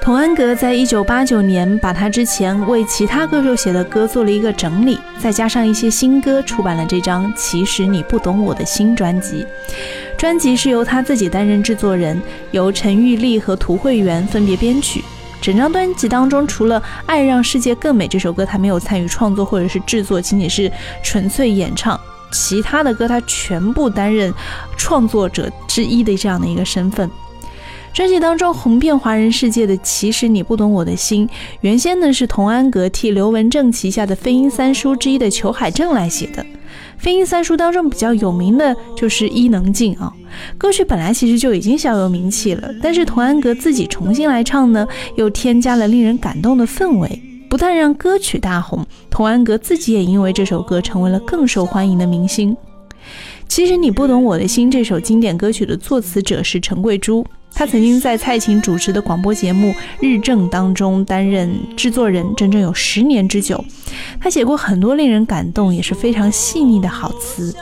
[0.00, 9.44] 童安格在一九八九年把他之前为其他歌手写的歌做了一个整理，再加上一些新歌，出版了这张《其实你不懂我的心》专辑。
[10.16, 12.20] 专辑是由他自己担任制作人，
[12.52, 15.04] 由陈玉丽和涂慧源分别编曲。
[15.42, 20.72] 整张专辑当中，除了《爱让世界更美》这首歌，他没有参与创作或者是制作，仅仅是
[21.02, 22.00] 纯粹演唱。
[22.32, 24.32] 其他的歌，他全部担任
[24.76, 27.10] 创作者之一的这样的一个身份。
[27.98, 31.26] 专辑当中红遍华人世界的《其实你不懂我的心》，
[31.62, 36.46] 原先呢是童安格替刘文正旗下的飞鹰三叔之一的裘海正来写的。
[36.96, 40.14] 飞鹰三叔当中比较有名的就是伊能静啊，
[40.56, 52.56] 歌曲本来其实就已经小有名气了，但是童安格自己重新来唱呢，又添加了令人感动的氛围，不但让歌曲大红，童安格自己也因为这首歌成为了更受欢迎的明星。
[53.48, 57.26] 其实你不懂我的心这首经典歌曲的作词者是陈桂珠。
[57.54, 63.64] 他曾经在蔡琴主持的广播节目《日正》当中担任制作人，整整有十年之久。
[64.20, 67.54] 他写过很多令人感动，也是非常细腻的好词。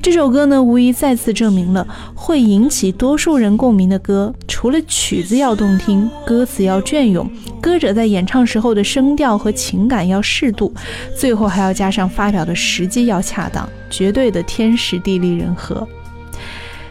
[0.00, 7.28] 这首歌呢，无疑再次证明了会引起多数人共鸣的歌，除了曲子要动听，歌词要隽永，
[7.60, 10.72] 歌者在演唱时候的声调和情感要适度，
[11.14, 15.86] 最后还要加上发表的时机要恰当，绝对的天时地利人和。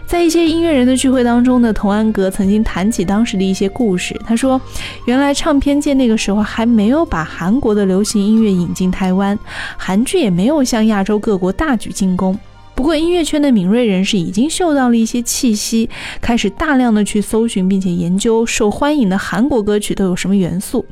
[0.08, 4.18] 在一些音乐人的聚会当中呢，童安格曾经谈起当时的一些故事。
[4.26, 4.60] 他说，
[5.06, 9.38] 原来唱片界那个时候还没有把韩国的流行音乐引进台湾，
[9.76, 12.40] 韩剧也没有向亚洲各国大举进攻。
[12.74, 15.90] 不过，音乐圈的敏锐人士已经嗅到了一些气息，
[16.22, 20.86] 开始大量的去搜寻并且研究受欢迎的韩国歌曲都有什么元素。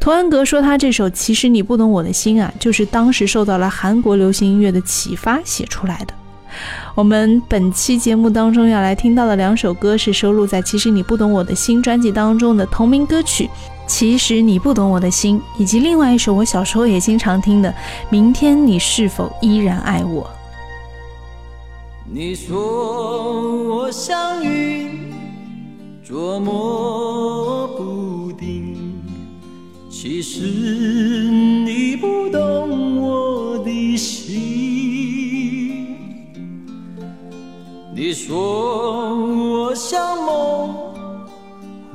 [0.00, 6.14] 童安格说，他这首《其实你不懂我的心》啊，就是当时受到了韩国流行音乐的启发写出来的。
[6.94, 13.44] 我们本期节目当中要来听到的两首歌是收录在《其实你不懂我的心》专辑当中的同名歌曲
[13.86, 17.68] 《其实你不懂我的心》，以及另外一首我小时候也经常听的
[18.10, 20.22] 《明天你是否依然爱我》。
[22.14, 25.12] 你说我像云，
[26.04, 28.76] 捉摸不定，
[29.90, 30.40] 其实
[38.12, 40.74] 你说我像梦，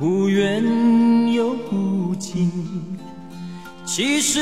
[0.00, 0.64] 忽远
[1.32, 2.50] 又忽近，
[3.86, 4.40] 其实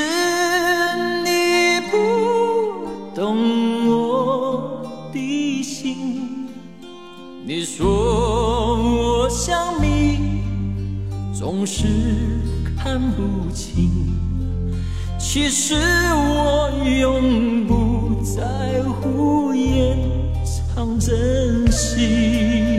[1.23, 4.81] 你不懂我
[5.13, 6.47] 的心。
[7.45, 10.17] 你说我像谜，
[11.31, 11.85] 总是
[12.75, 14.15] 看不清，
[15.19, 19.46] 其实我永不在乎
[20.77, 22.76] 常珍惜。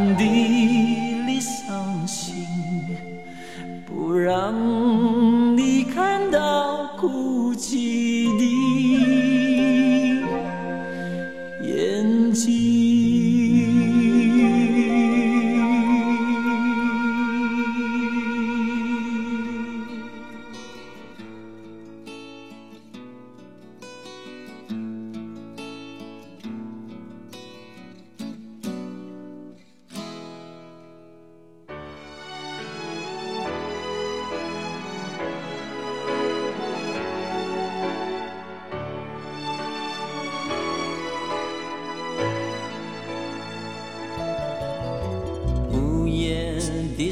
[0.00, 0.24] 暗地
[1.26, 2.46] 里伤心，
[3.86, 4.79] 不让。